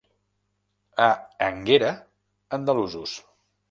A 1.09 1.11
Énguera, 1.51 1.95
andalusos. 2.61 3.19